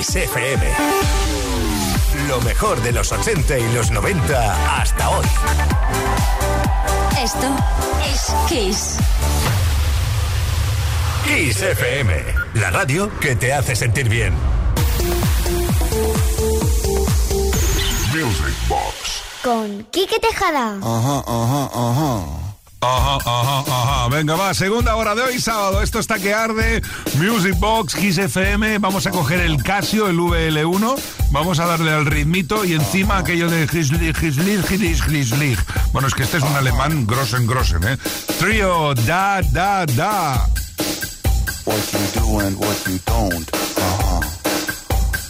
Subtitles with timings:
[0.00, 0.62] Kiss FM.
[2.26, 5.26] Lo mejor de los 80 y los 90 hasta hoy.
[7.22, 7.46] Esto
[8.10, 8.96] es Kiss.
[11.26, 12.14] Kiss FM,
[12.54, 14.32] la radio que te hace sentir bien.
[18.14, 19.22] Music Box.
[19.44, 20.78] Con Quique Tejada.
[20.82, 22.49] Ajá, ajá, ajá.
[22.82, 24.08] Ajá, ajá, ajá.
[24.08, 25.82] Venga, va, segunda hora de hoy, sábado.
[25.82, 26.80] Esto está que arde.
[27.18, 28.78] Music Box, Kiss FM.
[28.78, 30.96] Vamos a coger el Casio, el VL1.
[31.30, 35.58] Vamos a darle al ritmito y encima aquello de Gislig, Gislig, Gislig, Gislig.
[35.92, 37.98] Bueno, es que este es un alemán grosen, grosen, ¿eh?
[38.38, 40.48] Trio, da, da, da.
[41.66, 43.50] What you do and what you don't.
[43.76, 44.20] Uh-huh.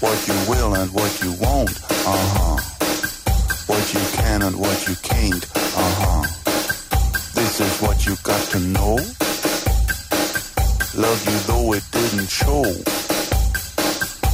[0.00, 1.76] What you will and what you won't.
[2.06, 2.56] Uh-huh.
[3.66, 5.44] What you can and what you can't.
[5.54, 6.39] Uh-huh.
[7.60, 8.96] This is what you got to know.
[10.96, 12.64] Love you though it didn't show.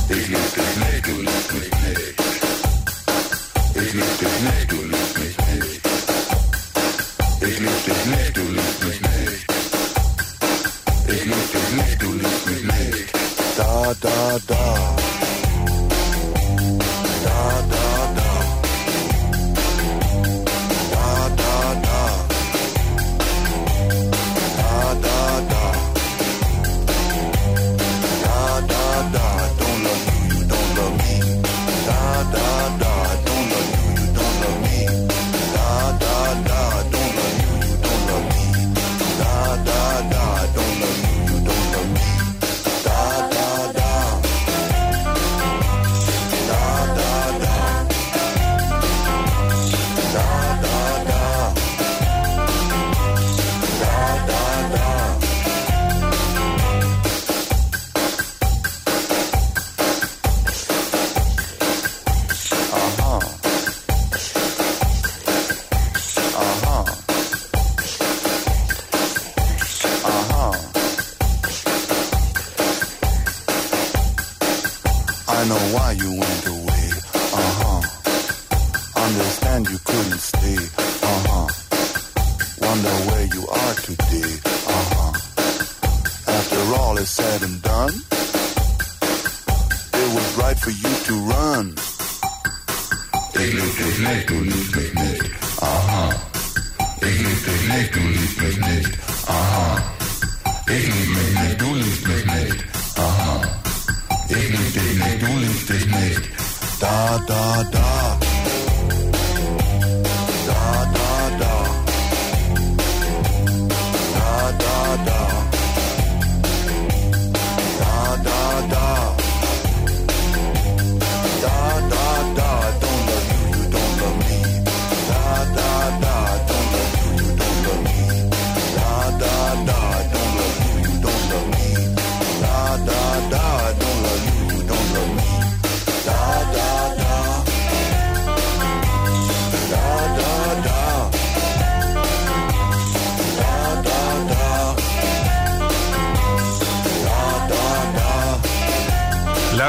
[0.09, 2.21] It's not the night to leave me headache.
[3.75, 4.29] It's not the
[4.69, 5.87] to leave me headache.
[7.43, 7.95] It's not the
[8.33, 9.19] to leave me.
[11.09, 11.47] It's not
[11.99, 12.83] to leave me.
[13.57, 15.16] Da da da.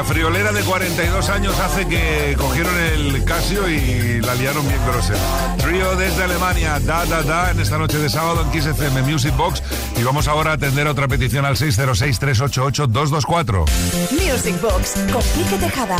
[0.08, 5.18] Friolera de 42 años hace que cogieron el Casio y la liaron bien grosera.
[5.58, 9.36] Trío desde Alemania, da da da, en esta noche de sábado en Kiss FM Music
[9.36, 9.62] Box.
[9.96, 13.66] Y vamos ahora a atender otra petición al 606-388-224.
[14.12, 15.98] Music Box con Quique Tejada.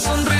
[0.00, 0.39] Sonrisa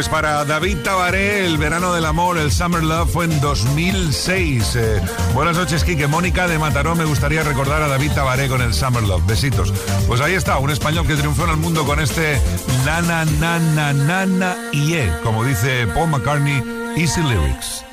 [0.00, 4.76] Pues para David Tabaré, el verano del amor, el Summer Love, fue en 2006.
[4.76, 5.02] Eh,
[5.34, 6.06] buenas noches, Quique.
[6.06, 9.26] Mónica de Mataró, me gustaría recordar a David Tabaré con el Summer Love.
[9.26, 9.74] Besitos.
[10.08, 12.40] Pues ahí está, un español que triunfó en el mundo con este
[12.86, 16.62] nana, nana, nana, y eh, como dice Paul McCartney,
[16.96, 17.84] Easy Lyrics.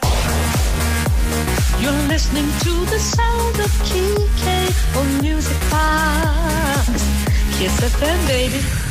[8.23, 8.86] Kike.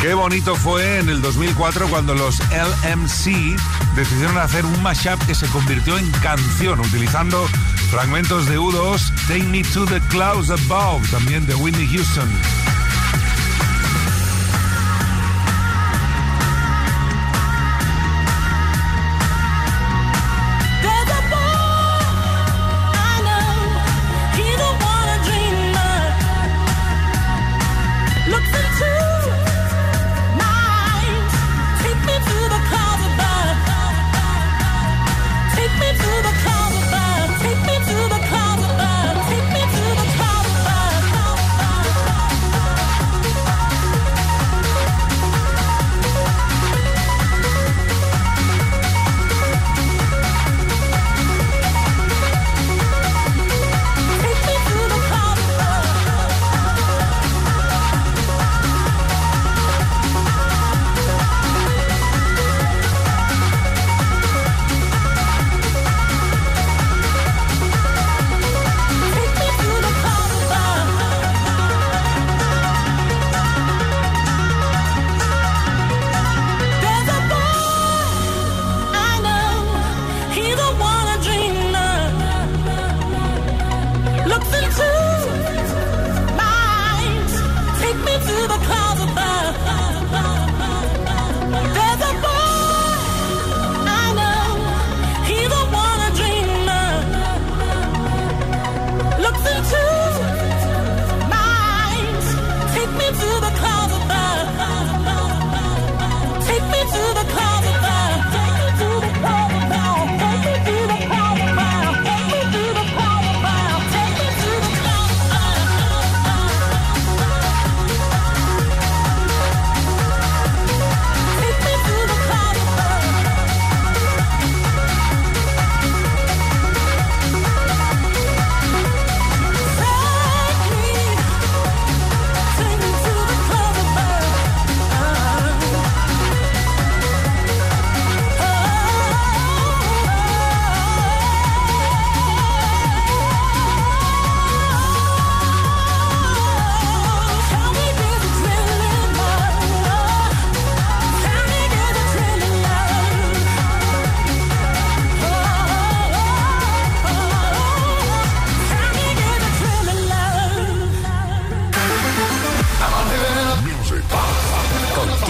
[0.00, 3.58] Qué bonito fue en el 2004 cuando los LMC
[3.96, 7.46] decidieron hacer un mashup que se convirtió en canción utilizando
[7.90, 12.30] fragmentos de U2, Take Me to the Clouds Above, también de Whitney Houston.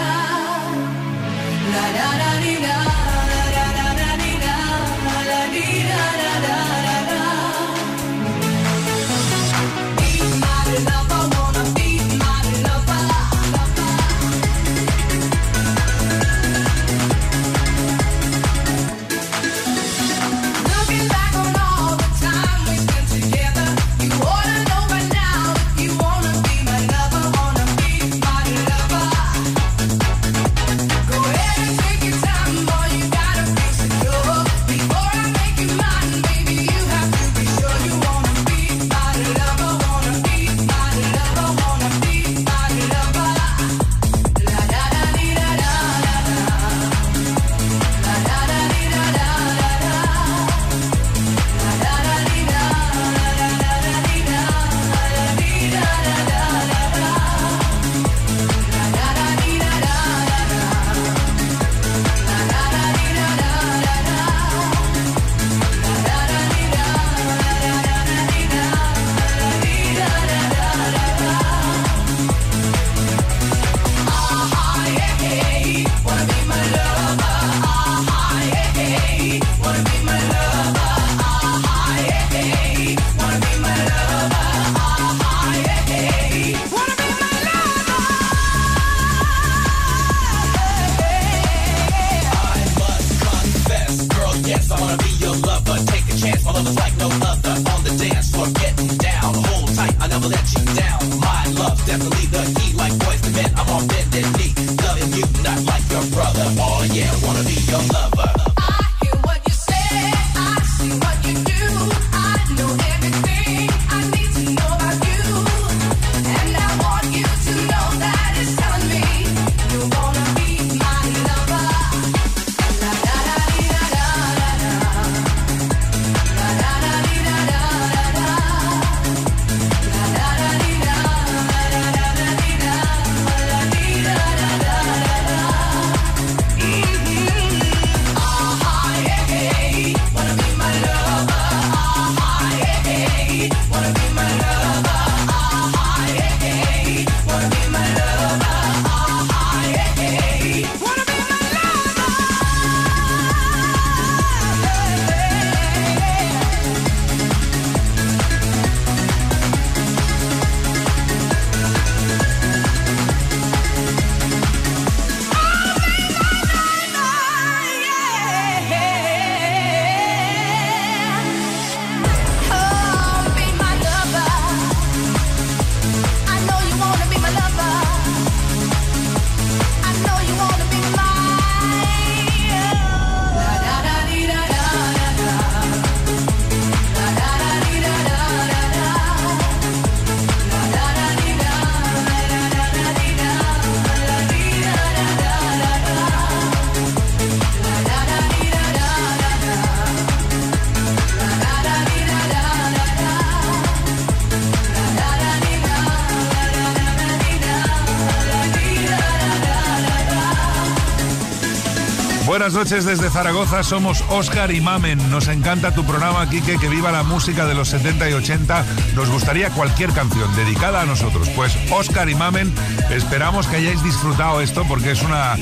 [212.48, 213.62] buenas noches desde Zaragoza.
[213.62, 215.12] Somos Oscar y Mamen.
[215.12, 218.66] Nos encanta tu programa, Quique, que viva la música de los 70 y 80.
[218.96, 221.28] Nos gustaría cualquier canción dedicada a nosotros.
[221.36, 222.54] Pues Oscar y Mamen,
[222.90, 225.36] esperamos que hayáis disfrutado esto porque es una,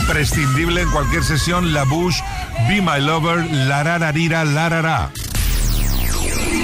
[0.00, 1.72] imprescindible en cualquier sesión.
[1.72, 2.18] La Bush,
[2.68, 5.12] Be My Lover, la rararira, la.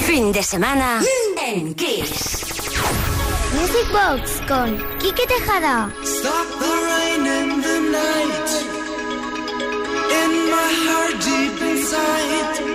[0.07, 1.01] Fin de semana
[1.47, 2.47] en Kiss.
[3.55, 5.89] Music Box con Quique Tejada.
[6.03, 8.64] Stop the rain in the night.
[10.11, 12.74] in my heart deep inside.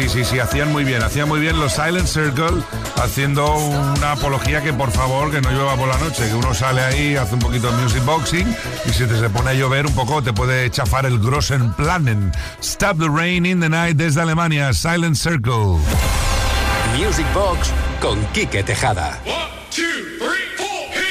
[0.00, 2.62] Sí, sí, sí, sí, hacían muy bien, hacían muy bien los Silent Circle
[3.02, 6.80] haciendo una apología que por favor que no llueva por la noche, que uno sale
[6.80, 9.94] ahí, hace un poquito de music boxing y si te se pone a llover un
[9.94, 12.32] poco te puede chafar el grossen planen.
[12.62, 15.78] Stop the rain in the night desde Alemania, Silent Circle.
[16.96, 19.18] Music Box con Quique Tejada.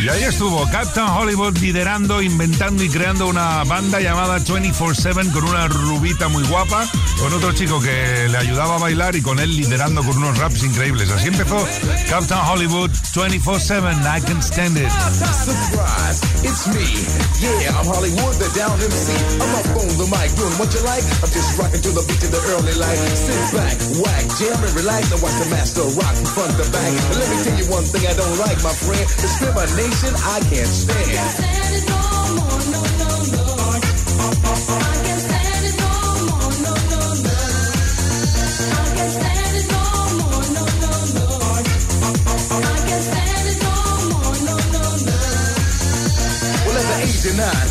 [0.01, 5.67] Y ahí estuvo Captain Hollywood liderando, inventando y creando una banda llamada 24-7 con una
[5.67, 6.87] rubita muy guapa,
[7.19, 10.63] con otro chico que le ayudaba a bailar y con él liderando con unos raps
[10.63, 11.11] increíbles.
[11.11, 11.67] Así empezó
[12.09, 14.89] Captain Hollywood 24-7, I Can Stand It.
[14.89, 16.87] Surprise, it's me.
[17.43, 19.11] Yeah, I'm Hollywood, the down MC.
[19.35, 21.03] I'm up on the mic, doing what you like.
[21.19, 22.99] I'm just rocking to the beat of the early light.
[23.19, 25.11] Sit back, whack, jam and relax.
[25.11, 26.87] Now watch the master rock from front to back.
[26.87, 29.03] And let me tell you one thing I don't like, my friend.
[29.89, 32.18] Discrimination I can't stand.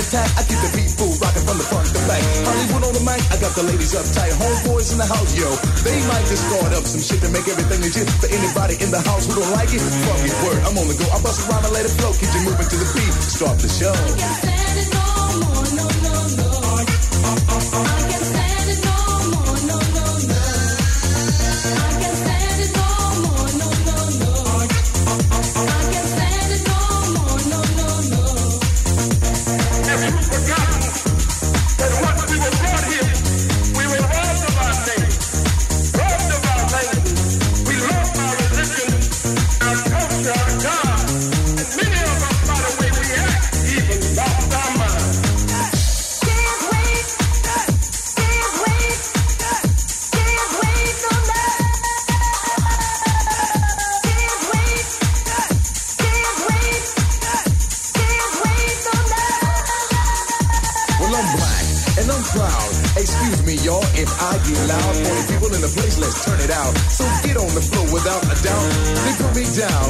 [0.00, 0.28] attack.
[0.40, 2.24] I keep the beat full, rocking from the front to back.
[2.48, 4.32] Hollywood on the mic, I got the ladies uptight.
[4.40, 5.48] Homeboys in the house, yo.
[5.84, 8.08] They might just start up some shit to make everything legit.
[8.18, 10.60] For anybody in the house who don't like it, fuck it, word.
[10.64, 11.06] I'm on the go.
[11.12, 12.12] I bust around and let it flow.
[12.16, 13.14] Keep you moving to the beat.
[13.20, 14.59] Start the show.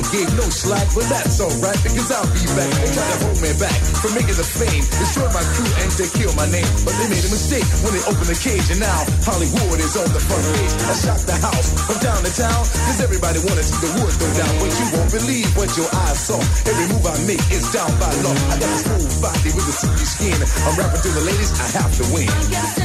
[0.08, 2.72] Gave no slack, but that's alright because I'll be back.
[2.80, 6.04] They try to hold me back from making the fame, destroy my crew and to
[6.16, 6.68] kill my name.
[6.86, 10.08] But they made a mistake when they opened the cage, and now Hollywood is on
[10.16, 10.72] the front page.
[10.88, 14.14] I shocked the house from town to town because everybody wanted to see the wood
[14.16, 16.40] go down, but you won't believe what your eyes saw.
[16.64, 18.36] Every move I make is down by law.
[18.48, 20.38] I got a smooth body with a silky skin.
[20.64, 22.79] I'm rapping to the ladies, I have to win.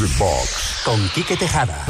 [0.00, 0.82] Music Box.
[0.84, 1.84] Con Quique Tejada.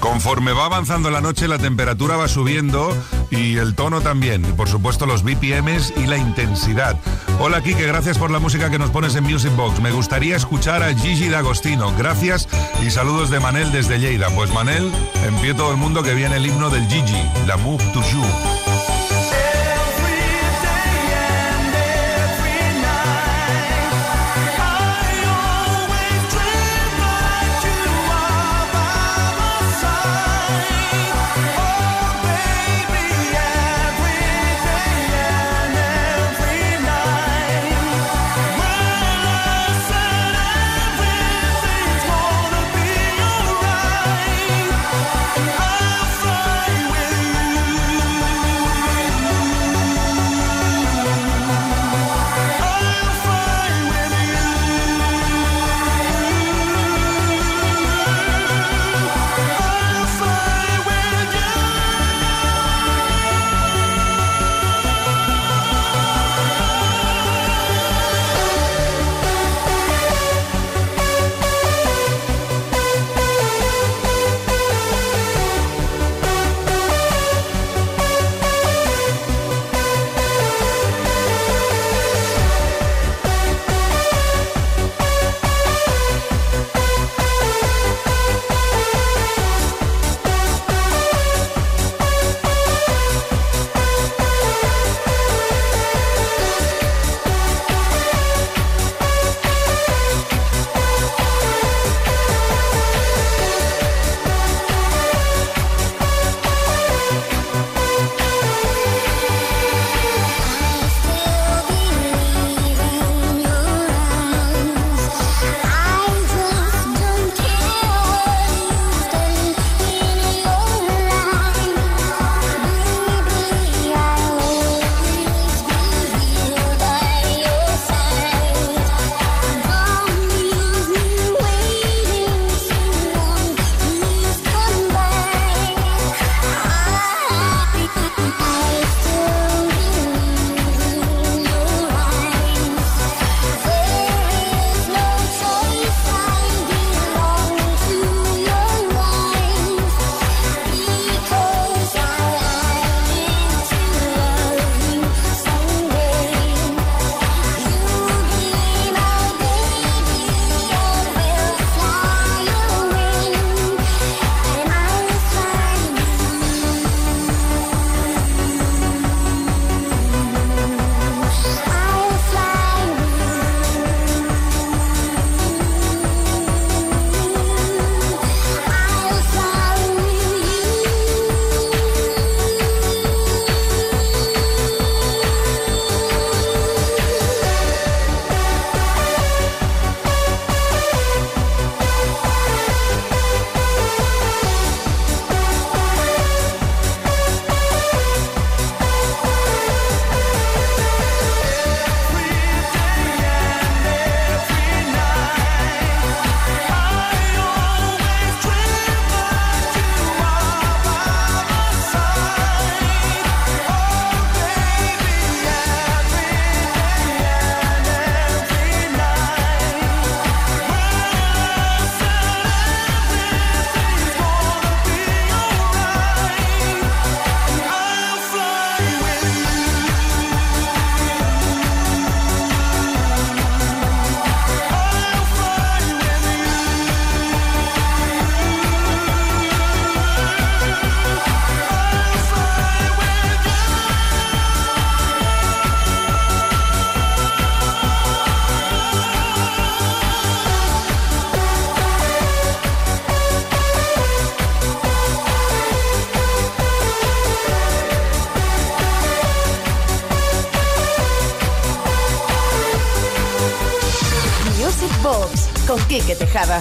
[0.00, 2.94] Conforme va avanzando la noche, la temperatura va subiendo
[3.30, 4.44] y el tono también.
[4.44, 7.00] Y por supuesto, los BPMs y la intensidad.
[7.40, 9.80] Hola, Kike, gracias por la música que nos pones en Music Box.
[9.80, 11.94] Me gustaría escuchar a Gigi D'Agostino.
[11.96, 12.46] Gracias
[12.86, 14.28] y saludos de Manel desde Lleida.
[14.28, 14.92] Pues Manel,
[15.26, 18.63] en pie todo el mundo que viene el himno del Gigi, la Move to You.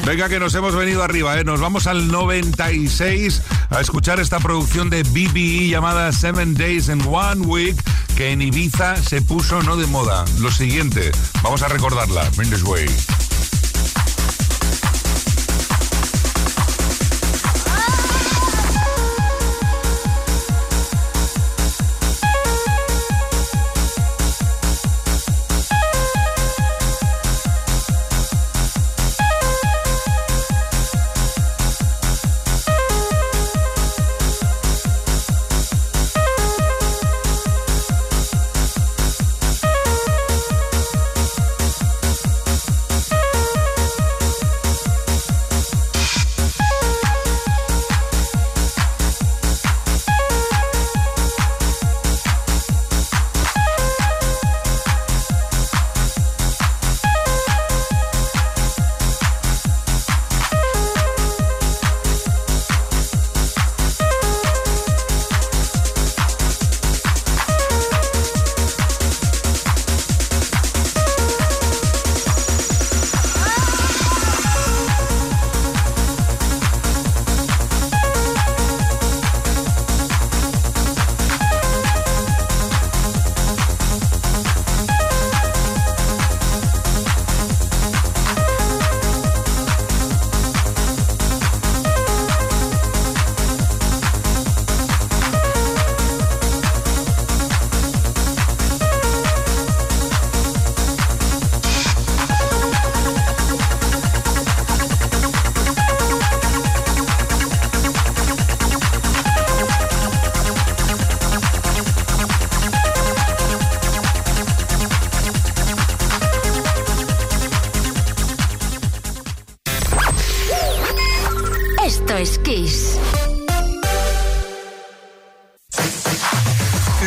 [0.06, 1.44] Venga, que nos hemos venido arriba, ¿eh?
[1.44, 7.46] Nos vamos al 96 a escuchar esta producción de BBE llamada Seven Days in One
[7.46, 7.76] Week,
[8.16, 10.26] que en Ibiza se puso no de moda.
[10.40, 12.30] Lo siguiente, vamos a recordarla.
[12.32, 12.86] This way.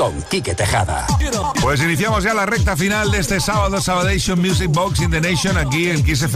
[0.00, 1.06] Con Quique Tejada.
[1.60, 5.58] Pues iniciamos ya la recta final de este sábado, Sabadation Music Box in the Nation,
[5.58, 6.26] aquí en Kiss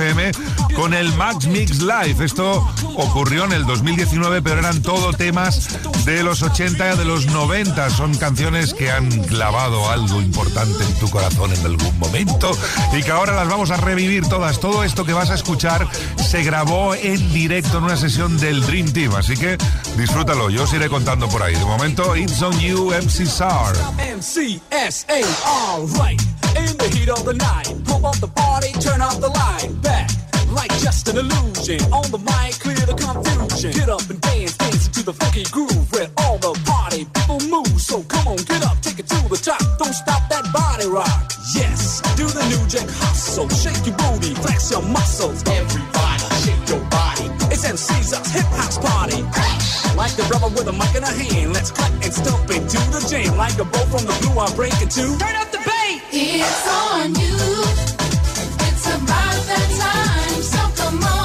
[0.77, 2.23] con el Max Mix Live.
[2.23, 7.25] Esto ocurrió en el 2019, pero eran todo temas de los 80 y de los
[7.25, 7.89] 90.
[7.89, 12.51] Son canciones que han clavado algo importante en tu corazón en algún momento
[12.93, 14.61] y que ahora las vamos a revivir todas.
[14.61, 18.93] Todo esto que vas a escuchar se grabó en directo en una sesión del Dream
[18.93, 19.57] Team, así que
[19.97, 20.51] disfrútalo.
[20.51, 21.55] Yo os iré contando por ahí.
[21.55, 23.25] De momento, It's on You, MC
[23.55, 23.73] SAR.
[24.03, 26.21] MCSA, alright.
[26.59, 29.71] In the heat of the night, pump up the party, turn up the light.
[29.81, 30.11] Back,
[30.51, 31.81] like just an illusion.
[31.93, 33.71] On the mic, clear the confusion.
[33.71, 37.81] Get up and dance, dance to the funky groove where all the party people move.
[37.81, 39.63] So come on, get up, take it to the top.
[39.79, 41.33] Don't stop that body rock.
[41.55, 43.49] Yes, do the new jack hustle.
[43.51, 45.47] Shake your booty, flex your muscles.
[45.47, 47.31] Everybody, shake your body.
[47.55, 49.23] It's MC's hip house party.
[50.05, 53.01] Like the brother with a mic in a hand, let's cut and stomp into the
[53.09, 53.39] jam.
[53.39, 55.17] Like a bow from the blue, I'm breaking two.
[55.17, 56.03] Turn up the bass.
[56.13, 57.41] It's on you.
[58.69, 60.43] It's about that time.
[60.45, 61.24] So come on,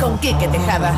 [0.00, 0.94] Con Quique Tejada.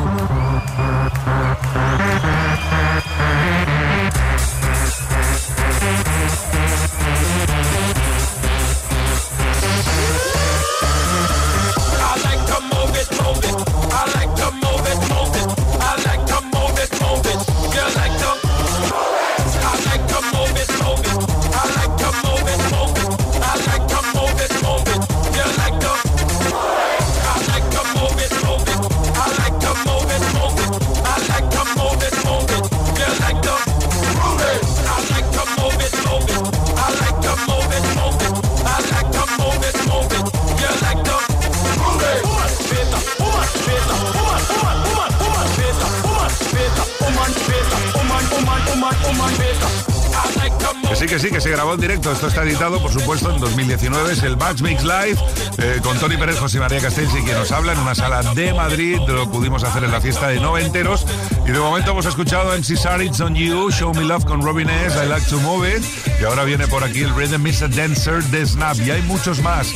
[51.11, 52.09] Que sí, que se grabó en directo.
[52.09, 54.13] Esto está editado, por supuesto, en 2019.
[54.13, 55.17] Es el Match Mix Live
[55.57, 58.53] eh, con Tony Pérez, José María Castells y quien nos habla en una sala de
[58.53, 58.97] Madrid.
[59.05, 61.05] Lo pudimos hacer en la fiesta de noventeros.
[61.45, 64.69] Y de momento hemos escuchado en Cesar It's on You, Show Me Love con Robin
[64.69, 64.97] S.
[65.03, 65.83] I Like to Move It.
[66.21, 68.77] Y ahora viene por aquí el Rhythm is a Dancer de Snap.
[68.77, 69.67] Y hay muchos más.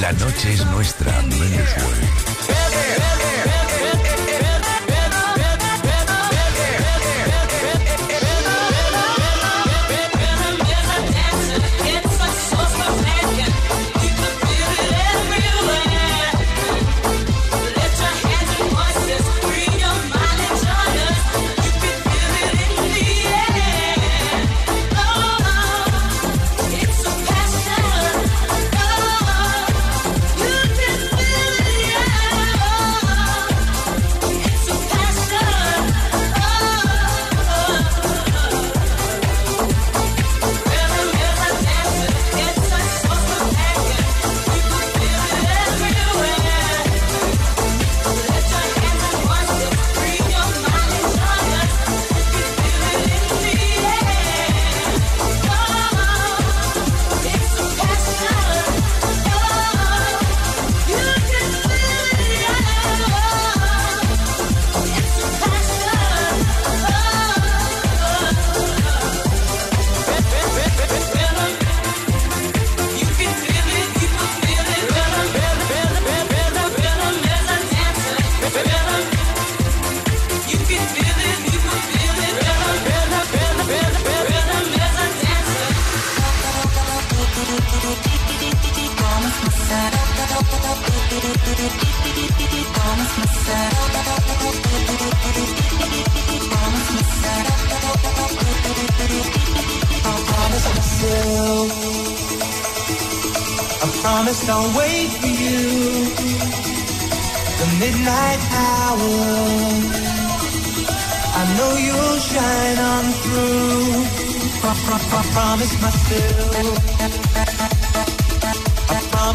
[0.00, 1.12] La noche es nuestra.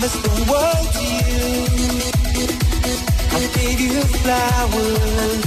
[0.03, 1.47] I promise the world to you.
[3.31, 5.41] I gave you flowers.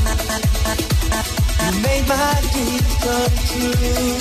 [1.61, 4.17] You made my dreams come true.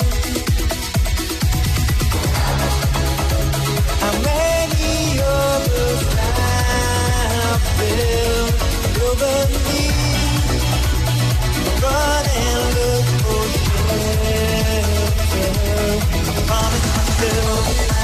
[4.02, 8.56] How many others have built
[9.08, 9.84] over me?
[11.80, 14.84] Run and look for shelter.
[16.28, 17.95] I promise myself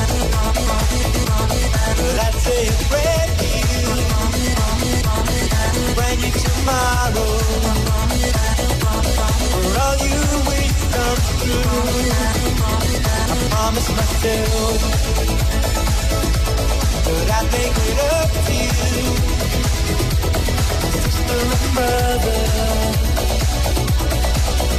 [21.74, 22.38] brother.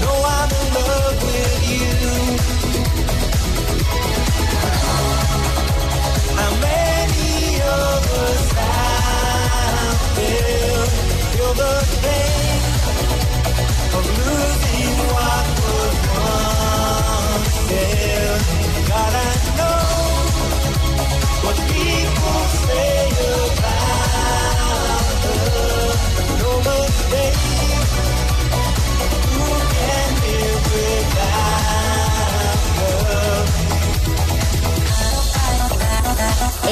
[0.01, 2.62] Know I'm in love with you.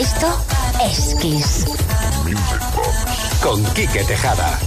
[0.02, 0.28] Esto
[0.84, 1.81] es Kiss.
[3.42, 4.60] Con Quique Tejada.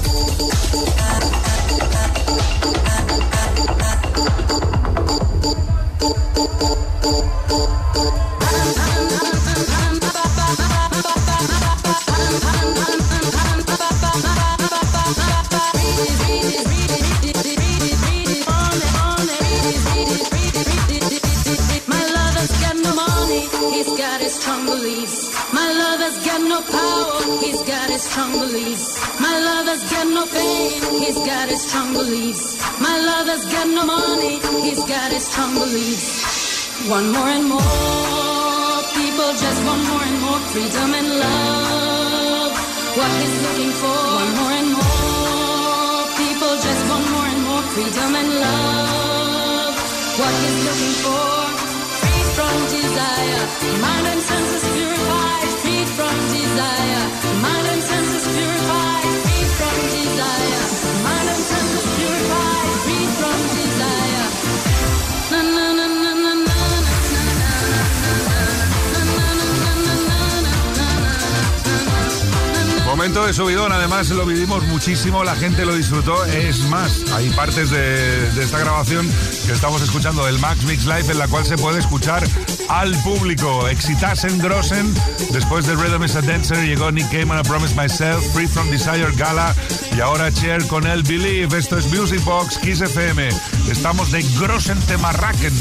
[31.74, 32.46] Strong beliefs.
[32.80, 36.06] My lover's got no money, he's got his strong beliefs.
[36.88, 42.52] One more and more people just want more and more freedom and love.
[42.98, 48.10] What he's looking for, one more and more people just want more and more freedom
[48.22, 49.74] and love.
[50.20, 51.26] What he's looking for,
[51.98, 53.44] free from desire,
[53.82, 57.04] mind and senses purified, free from desire,
[73.04, 76.24] Momento de subidón, además lo vivimos muchísimo, la gente lo disfrutó.
[76.24, 79.06] Es más, hay partes de, esta grabación
[79.44, 82.26] que estamos escuchando del Max Mix Live en la cual se puede escuchar
[82.70, 83.68] al público.
[83.68, 84.94] Exitasen Grossen,
[85.32, 89.12] después de Rhythm is a Dancer llegó Nick Cayman, I Promise Myself, Free from Desire
[89.18, 89.54] Gala
[89.94, 91.58] y ahora Cher con el Believe.
[91.58, 93.28] Esto es Music Box Kiss FM.
[93.70, 95.52] Estamos de Grossen Temarraken.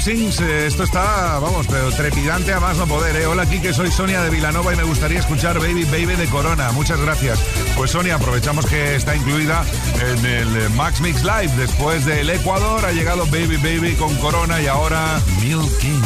[0.00, 0.46] Vais, Music Boxing?
[0.46, 3.16] Eh, Esto está, vamos, pero trepidante a más no poder.
[3.16, 3.26] ¿eh?
[3.26, 6.72] Hola, que soy Sonia de Vilanova y me gustaría escuchar Baby Baby de Corona.
[6.72, 7.38] Muchas gracias.
[7.76, 9.64] Pues Sonia, aprovechamos que está incluida
[10.00, 11.52] en el eh, Max Mix Live.
[11.56, 16.02] Después del Ecuador ha llegado Baby Baby con Corona y ahora Milking.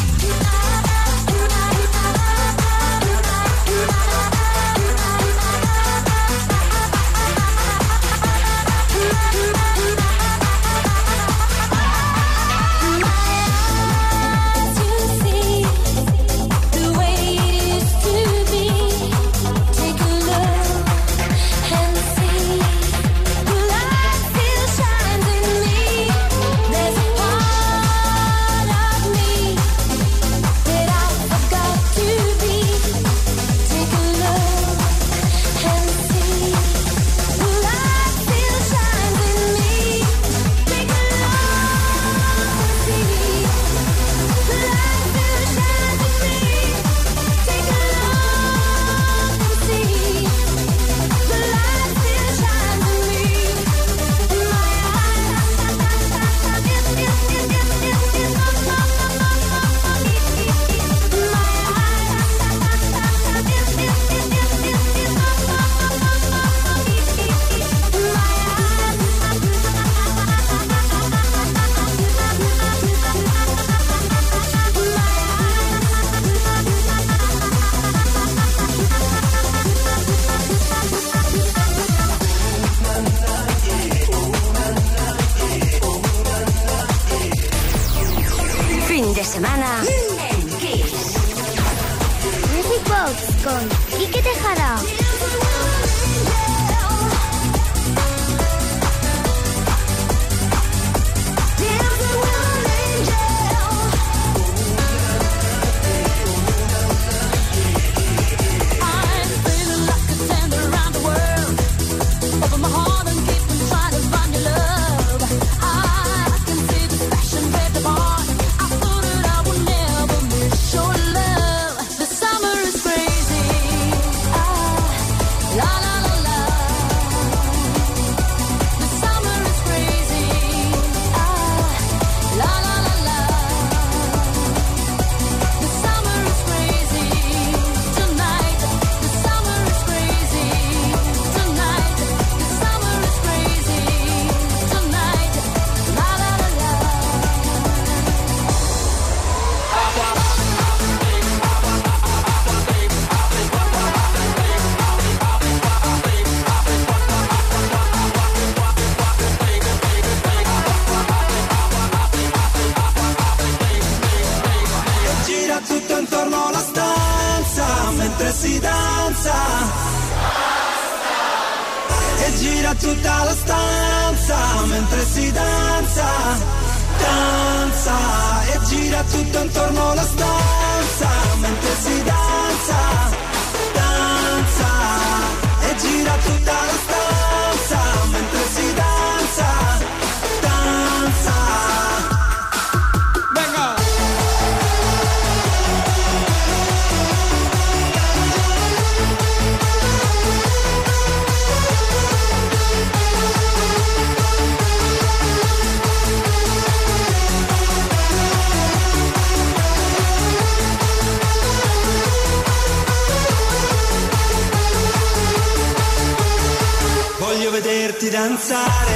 [218.25, 218.94] inside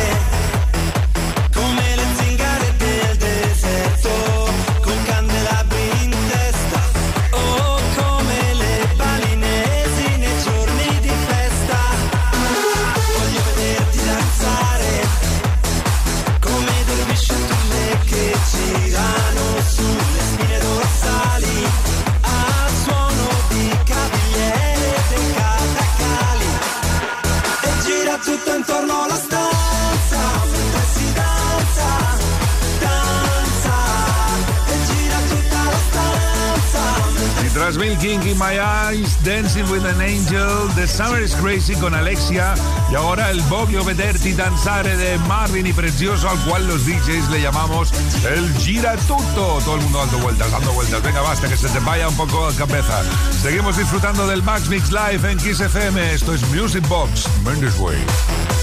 [41.41, 42.55] Crazy con Alexia
[42.91, 47.41] y ahora el Voglio Vederti Danzare de Marvin y Precioso, al cual los DJs le
[47.41, 47.93] llamamos
[48.25, 49.59] el Giratuto.
[49.65, 51.03] Todo el mundo dando vueltas, dando vueltas.
[51.03, 53.03] Venga, basta que se te vaya un poco la cabeza.
[53.43, 56.15] Seguimos disfrutando del Max Mix Live en Kiss FM.
[56.15, 58.58] Esto es Music Box, Mendes Way.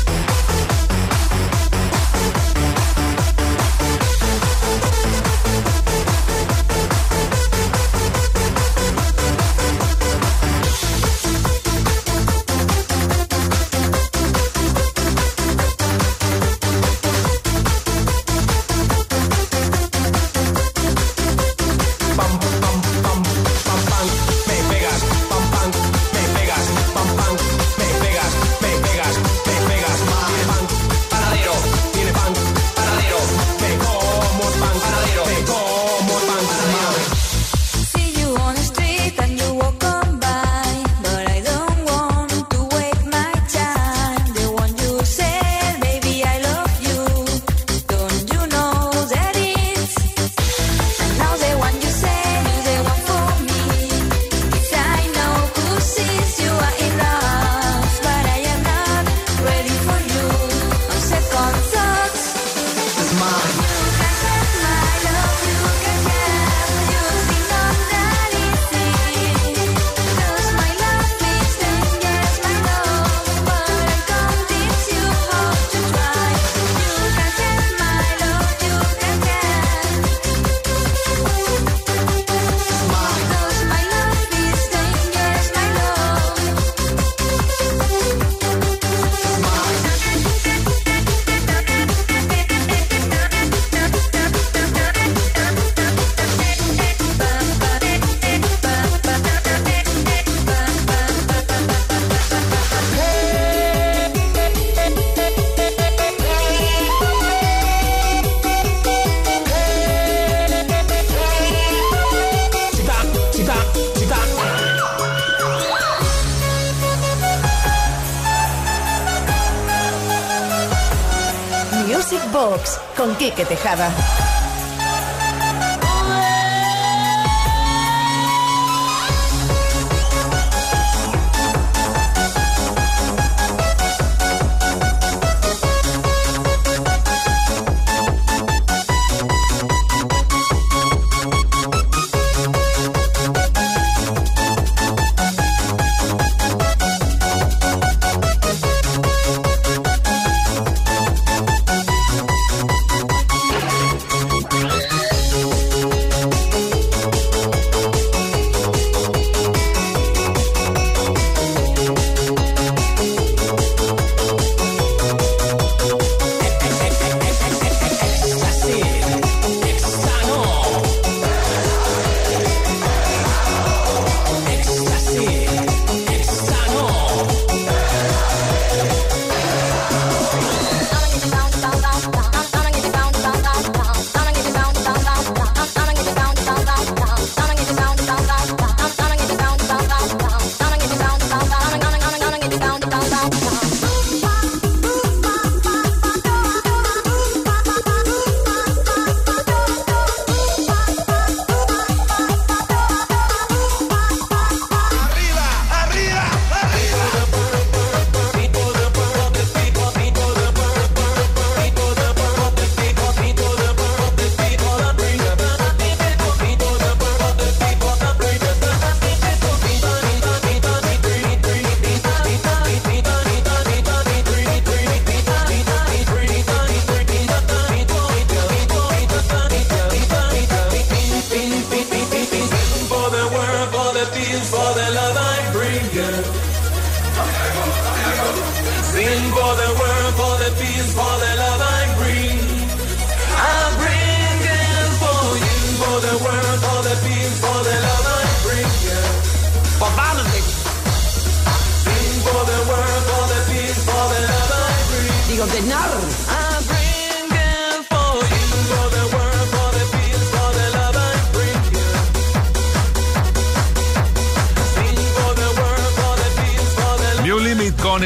[123.26, 124.15] Quique Tejada.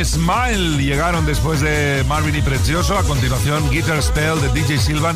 [0.04, 2.98] Smile llegaron después de Marvin y Precioso.
[2.98, 5.16] A continuación, Guitar Spell de DJ Silvan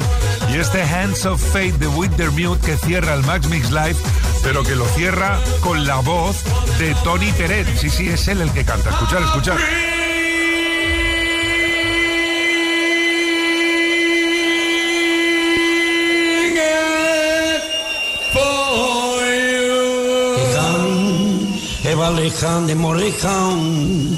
[0.52, 3.96] y este Hands of Fate de Winter Mute que cierra el Max Mix Live,
[4.44, 6.44] pero que lo cierra con la voz
[6.80, 7.68] de Tony Peret.
[7.78, 8.90] Sí, sí, es él el que canta.
[8.90, 10.03] Escuchar, escuchar.
[22.24, 24.18] De Molejan.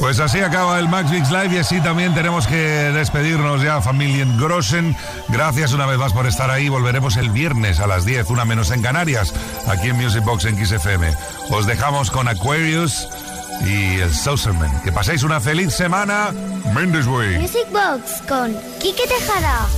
[0.00, 4.36] Pues así acaba el Max Mix Live y así también tenemos que despedirnos ya, Familien
[4.38, 4.96] Grossen.
[5.28, 6.68] Gracias una vez más por estar ahí.
[6.68, 9.32] Volveremos el viernes a las 10, una menos en Canarias,
[9.68, 11.14] aquí en Music Box en XFM.
[11.50, 13.08] Os dejamos con Aquarius
[13.64, 14.82] y el Saucerman.
[14.82, 16.32] Que paséis una feliz semana.
[16.74, 17.38] Mendes Way.
[17.38, 19.68] Music Box con Quique Tejada.